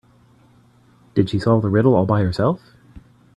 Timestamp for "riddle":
1.69-1.93